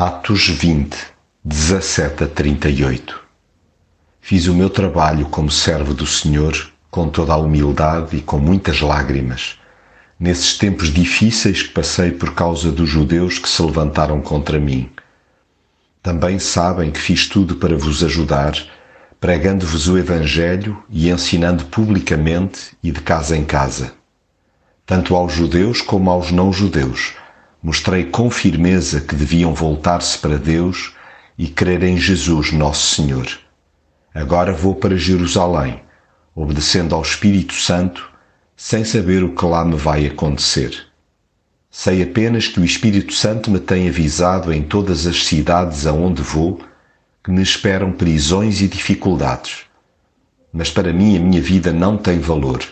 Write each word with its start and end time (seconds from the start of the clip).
Atos 0.00 0.48
20, 0.48 0.96
17 1.44 2.22
a 2.22 2.28
38 2.28 3.20
Fiz 4.20 4.46
o 4.46 4.54
meu 4.54 4.70
trabalho 4.70 5.26
como 5.26 5.50
servo 5.50 5.92
do 5.92 6.06
Senhor 6.06 6.70
com 6.88 7.08
toda 7.08 7.32
a 7.32 7.36
humildade 7.36 8.16
e 8.16 8.20
com 8.20 8.38
muitas 8.38 8.80
lágrimas, 8.80 9.58
nesses 10.16 10.56
tempos 10.56 10.94
difíceis 10.94 11.64
que 11.64 11.70
passei 11.70 12.12
por 12.12 12.32
causa 12.32 12.70
dos 12.70 12.88
judeus 12.88 13.40
que 13.40 13.48
se 13.48 13.60
levantaram 13.60 14.20
contra 14.20 14.60
mim. 14.60 14.88
Também 16.00 16.38
sabem 16.38 16.92
que 16.92 17.00
fiz 17.00 17.26
tudo 17.26 17.56
para 17.56 17.76
vos 17.76 18.04
ajudar, 18.04 18.54
pregando-vos 19.18 19.88
o 19.88 19.98
Evangelho 19.98 20.80
e 20.88 21.10
ensinando 21.10 21.64
publicamente 21.64 22.76
e 22.84 22.92
de 22.92 23.00
casa 23.00 23.36
em 23.36 23.44
casa. 23.44 23.94
Tanto 24.86 25.16
aos 25.16 25.32
judeus 25.32 25.80
como 25.80 26.08
aos 26.08 26.30
não-judeus, 26.30 27.14
mostrei 27.62 28.04
com 28.04 28.30
firmeza 28.30 29.00
que 29.00 29.14
deviam 29.14 29.52
voltar-se 29.52 30.18
para 30.18 30.38
Deus 30.38 30.94
e 31.36 31.46
crer 31.46 31.82
em 31.82 31.96
Jesus, 31.96 32.52
nosso 32.52 32.96
Senhor. 32.96 33.26
Agora 34.14 34.52
vou 34.52 34.74
para 34.74 34.96
Jerusalém, 34.96 35.80
obedecendo 36.34 36.94
ao 36.94 37.02
Espírito 37.02 37.54
Santo, 37.54 38.10
sem 38.56 38.84
saber 38.84 39.22
o 39.22 39.34
que 39.34 39.44
lá 39.44 39.64
me 39.64 39.76
vai 39.76 40.06
acontecer. 40.06 40.86
Sei 41.70 42.02
apenas 42.02 42.48
que 42.48 42.58
o 42.58 42.64
Espírito 42.64 43.12
Santo 43.12 43.50
me 43.50 43.60
tem 43.60 43.88
avisado 43.88 44.52
em 44.52 44.62
todas 44.62 45.06
as 45.06 45.24
cidades 45.24 45.86
aonde 45.86 46.22
vou 46.22 46.60
que 47.22 47.30
me 47.30 47.42
esperam 47.42 47.92
prisões 47.92 48.60
e 48.62 48.68
dificuldades. 48.68 49.66
Mas 50.52 50.70
para 50.70 50.92
mim 50.92 51.16
a 51.16 51.20
minha 51.20 51.42
vida 51.42 51.72
não 51.72 51.96
tem 51.96 52.18
valor. 52.18 52.64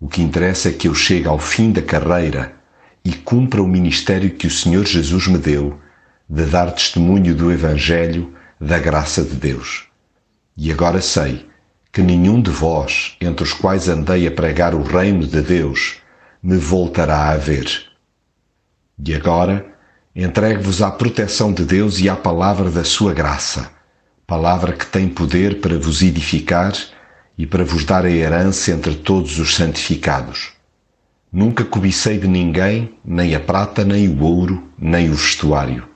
O 0.00 0.06
que 0.06 0.22
interessa 0.22 0.68
é 0.68 0.72
que 0.72 0.86
eu 0.86 0.94
chegue 0.94 1.26
ao 1.26 1.38
fim 1.38 1.72
da 1.72 1.82
carreira 1.82 2.57
e 3.08 3.12
cumpra 3.12 3.62
o 3.62 3.66
ministério 3.66 4.28
que 4.28 4.46
o 4.46 4.50
Senhor 4.50 4.84
Jesus 4.84 5.28
me 5.28 5.38
deu 5.38 5.80
de 6.28 6.44
dar 6.44 6.70
testemunho 6.72 7.34
do 7.34 7.50
Evangelho 7.50 8.34
da 8.60 8.78
graça 8.78 9.22
de 9.22 9.34
Deus. 9.34 9.86
E 10.54 10.70
agora 10.70 11.00
sei 11.00 11.46
que 11.90 12.02
nenhum 12.02 12.42
de 12.42 12.50
vós, 12.50 13.16
entre 13.18 13.44
os 13.44 13.54
quais 13.54 13.88
andei 13.88 14.26
a 14.26 14.30
pregar 14.30 14.74
o 14.74 14.82
reino 14.82 15.26
de 15.26 15.40
Deus, 15.40 16.02
me 16.42 16.58
voltará 16.58 17.30
a 17.30 17.36
ver. 17.38 17.86
E 19.02 19.14
agora 19.14 19.64
entregue-vos 20.14 20.82
à 20.82 20.90
proteção 20.90 21.50
de 21.50 21.64
Deus 21.64 21.98
e 22.00 22.10
à 22.10 22.16
palavra 22.16 22.70
da 22.70 22.84
sua 22.84 23.14
graça, 23.14 23.70
palavra 24.26 24.74
que 24.74 24.84
tem 24.84 25.08
poder 25.08 25.62
para 25.62 25.78
vos 25.78 26.02
edificar 26.02 26.74
e 27.38 27.46
para 27.46 27.64
vos 27.64 27.86
dar 27.86 28.04
a 28.04 28.10
herança 28.10 28.70
entre 28.70 28.96
todos 28.96 29.38
os 29.38 29.54
santificados. 29.54 30.57
Nunca 31.30 31.62
cobicei 31.62 32.18
de 32.18 32.26
ninguém 32.26 32.94
nem 33.04 33.34
a 33.34 33.40
prata, 33.40 33.84
nem 33.84 34.08
o 34.08 34.22
ouro, 34.22 34.64
nem 34.78 35.10
o 35.10 35.14
vestuário. 35.14 35.86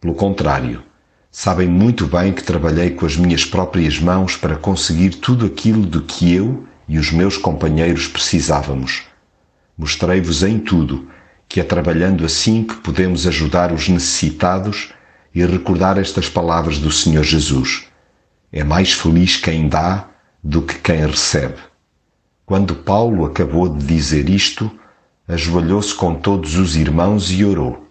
Pelo 0.00 0.14
contrário, 0.14 0.82
sabem 1.30 1.68
muito 1.68 2.06
bem 2.06 2.32
que 2.32 2.42
trabalhei 2.42 2.90
com 2.90 3.04
as 3.04 3.16
minhas 3.16 3.44
próprias 3.44 3.98
mãos 3.98 4.34
para 4.34 4.56
conseguir 4.56 5.10
tudo 5.10 5.44
aquilo 5.44 5.84
do 5.84 6.00
que 6.00 6.32
eu 6.34 6.66
e 6.88 6.98
os 6.98 7.12
meus 7.12 7.36
companheiros 7.36 8.08
precisávamos. 8.08 9.02
Mostrei-vos 9.76 10.42
em 10.42 10.58
tudo 10.58 11.06
que 11.46 11.60
é 11.60 11.62
trabalhando 11.62 12.24
assim 12.24 12.64
que 12.64 12.76
podemos 12.76 13.26
ajudar 13.26 13.72
os 13.72 13.88
necessitados 13.88 14.88
e 15.34 15.44
recordar 15.44 15.98
estas 15.98 16.30
palavras 16.30 16.78
do 16.78 16.90
Senhor 16.90 17.22
Jesus. 17.22 17.84
É 18.50 18.64
mais 18.64 18.92
feliz 18.92 19.36
quem 19.36 19.68
dá 19.68 20.08
do 20.42 20.62
que 20.62 20.76
quem 20.76 21.06
recebe. 21.06 21.58
Quando 22.46 22.76
Paulo 22.76 23.24
acabou 23.24 23.68
de 23.68 23.84
dizer 23.84 24.30
isto, 24.30 24.70
ajoelhou-se 25.26 25.92
com 25.92 26.14
todos 26.14 26.54
os 26.54 26.76
irmãos 26.76 27.32
e 27.32 27.44
orou. 27.44 27.88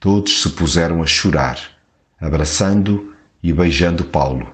Todos 0.00 0.40
se 0.40 0.48
puseram 0.48 1.02
a 1.02 1.06
chorar, 1.06 1.60
abraçando 2.18 3.14
e 3.42 3.52
beijando 3.52 4.02
Paulo. 4.02 4.50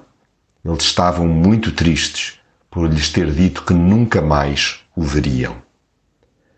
Eles 0.65 0.83
estavam 0.83 1.25
muito 1.25 1.71
tristes 1.71 2.37
por 2.69 2.91
lhes 2.91 3.07
ter 3.07 3.31
dito 3.31 3.63
que 3.63 3.73
nunca 3.73 4.21
mais 4.21 4.81
o 4.93 5.03
veriam. 5.03 5.55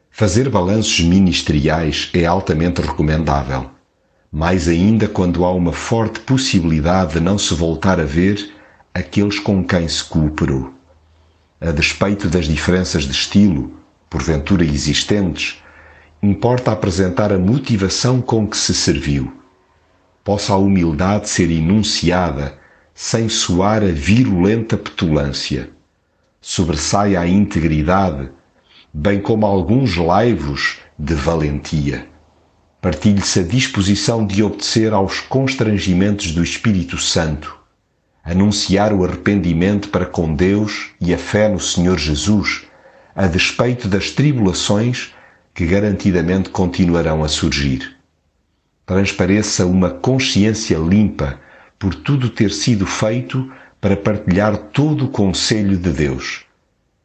Fazer 0.09 0.49
balanços 0.49 1.01
ministeriais 1.01 2.09
é 2.15 2.25
altamente 2.25 2.81
recomendável, 2.81 3.69
mais 4.31 4.67
ainda 4.67 5.07
quando 5.07 5.45
há 5.45 5.53
uma 5.53 5.71
forte 5.71 6.19
possibilidade 6.21 7.13
de 7.13 7.19
não 7.19 7.37
se 7.37 7.53
voltar 7.53 7.99
a 7.99 8.05
ver 8.05 8.55
aqueles 8.91 9.37
com 9.37 9.63
quem 9.63 9.87
se 9.87 10.03
cooperou 10.03 10.74
a 11.59 11.71
despeito 11.71 12.27
das 12.27 12.45
diferenças 12.45 13.05
de 13.05 13.11
estilo, 13.11 13.79
porventura 14.09 14.63
existentes, 14.63 15.63
importa 16.21 16.71
apresentar 16.71 17.31
a 17.31 17.39
motivação 17.39 18.21
com 18.21 18.47
que 18.47 18.57
se 18.57 18.73
serviu. 18.73 19.31
Possa 20.23 20.53
a 20.53 20.57
humildade 20.57 21.29
ser 21.29 21.49
enunciada 21.49 22.57
sem 22.93 23.29
soar 23.29 23.83
a 23.83 23.91
virulenta 23.91 24.77
petulância. 24.77 25.69
Sobressaia 26.41 27.19
a 27.19 27.27
integridade, 27.27 28.29
bem 28.93 29.21
como 29.21 29.45
alguns 29.45 29.95
laivos 29.95 30.79
de 30.97 31.13
valentia. 31.13 32.07
Partilhe-se 32.81 33.39
a 33.39 33.43
disposição 33.43 34.25
de 34.25 34.43
obedecer 34.43 34.93
aos 34.93 35.19
constrangimentos 35.19 36.31
do 36.31 36.43
Espírito 36.43 36.97
Santo 36.97 37.64
anunciar 38.25 38.91
o 38.91 39.05
arrependimento 39.05 39.89
para 39.89 40.05
com 40.05 40.33
Deus 40.33 40.89
e 40.99 41.13
a 41.13 41.17
fé 41.17 41.47
no 41.47 41.59
Senhor 41.59 41.99
Jesus, 41.99 42.63
a 43.15 43.27
despeito 43.27 43.87
das 43.87 44.09
tribulações 44.09 45.13
que 45.53 45.65
garantidamente 45.67 46.49
continuarão 46.49 47.23
a 47.23 47.27
surgir. 47.27 47.95
Transpareça 48.83 49.65
uma 49.65 49.91
consciência 49.91 50.77
limpa 50.77 51.39
por 51.77 51.93
tudo 51.93 52.29
ter 52.29 52.51
sido 52.51 52.87
feito 52.87 53.51
para 53.79 53.95
partilhar 53.95 54.57
todo 54.57 55.05
o 55.05 55.09
conselho 55.09 55.77
de 55.77 55.91
Deus. 55.91 56.45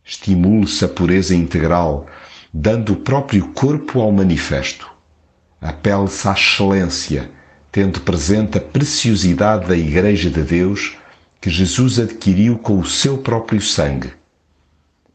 Estimule-se 0.02 0.84
a 0.84 0.88
pureza 0.88 1.34
integral, 1.34 2.06
dando 2.52 2.94
o 2.94 2.96
próprio 2.96 3.48
corpo 3.48 4.00
ao 4.00 4.10
manifesto. 4.10 4.90
Apele-se 5.60 6.26
à 6.26 6.32
excelência, 6.32 7.30
tendo 7.70 8.00
presente 8.00 8.56
a 8.56 8.60
preciosidade 8.60 9.68
da 9.68 9.76
Igreja 9.76 10.30
de 10.30 10.42
Deus 10.42 10.96
que 11.40 11.48
Jesus 11.48 11.98
adquiriu 11.98 12.58
com 12.58 12.78
o 12.78 12.84
seu 12.84 13.16
próprio 13.16 13.62
sangue. 13.62 14.12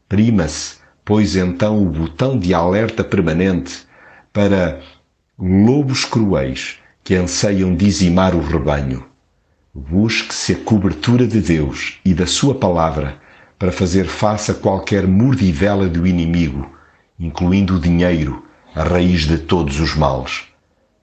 Prima-se, 0.08 0.78
pois 1.04 1.36
então, 1.36 1.80
o 1.80 1.88
botão 1.88 2.36
de 2.36 2.52
alerta 2.52 3.04
permanente 3.04 3.86
para 4.32 4.80
lobos 5.38 6.04
cruéis 6.04 6.78
que 7.04 7.14
anseiam 7.14 7.76
dizimar 7.76 8.34
o 8.34 8.40
rebanho. 8.40 9.06
Busque-se 9.72 10.54
a 10.54 10.56
cobertura 10.56 11.28
de 11.28 11.40
Deus 11.40 12.00
e 12.04 12.12
da 12.12 12.26
Sua 12.26 12.56
palavra 12.56 13.20
para 13.56 13.70
fazer 13.70 14.06
face 14.06 14.50
a 14.50 14.54
qualquer 14.54 15.06
mordivela 15.06 15.88
do 15.88 16.06
inimigo, 16.06 16.68
incluindo 17.20 17.76
o 17.76 17.80
dinheiro, 17.80 18.44
a 18.74 18.82
raiz 18.82 19.26
de 19.26 19.38
todos 19.38 19.78
os 19.78 19.94
males. 19.94 20.44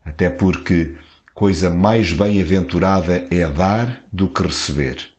Até 0.03 0.29
porque 0.29 0.97
coisa 1.33 1.69
mais 1.69 2.11
bem-aventurada 2.11 3.25
é 3.31 3.47
dar 3.47 4.03
do 4.11 4.27
que 4.27 4.43
receber 4.43 5.12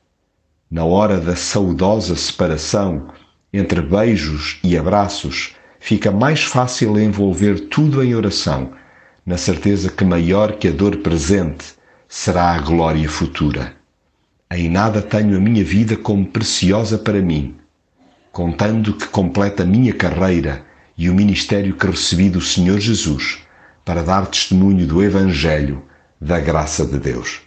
na 0.74 0.84
hora 0.84 1.20
da 1.20 1.36
saudosa 1.36 2.16
separação 2.16 3.06
entre 3.52 3.80
beijos 3.80 4.58
e 4.60 4.76
abraços, 4.76 5.54
fica 5.78 6.10
mais 6.10 6.42
fácil 6.42 6.98
envolver 6.98 7.68
tudo 7.68 8.02
em 8.02 8.12
oração, 8.12 8.72
na 9.24 9.38
certeza 9.38 9.88
que 9.88 10.04
maior 10.04 10.54
que 10.54 10.66
a 10.66 10.72
dor 10.72 10.96
presente 10.96 11.64
será 12.08 12.56
a 12.56 12.58
glória 12.58 13.08
futura. 13.08 13.72
Em 14.50 14.68
nada 14.68 15.00
tenho 15.00 15.36
a 15.36 15.40
minha 15.40 15.62
vida 15.62 15.96
como 15.96 16.26
preciosa 16.26 16.98
para 16.98 17.22
mim, 17.22 17.54
contando 18.32 18.94
que 18.94 19.06
completa 19.06 19.62
a 19.62 19.66
minha 19.66 19.92
carreira 19.92 20.64
e 20.98 21.08
o 21.08 21.14
ministério 21.14 21.76
que 21.76 21.86
recebi 21.86 22.28
do 22.28 22.40
Senhor 22.40 22.80
Jesus 22.80 23.38
para 23.84 24.02
dar 24.02 24.26
testemunho 24.26 24.88
do 24.88 25.04
Evangelho 25.04 25.84
da 26.20 26.40
graça 26.40 26.84
de 26.84 26.98
Deus. 26.98 27.42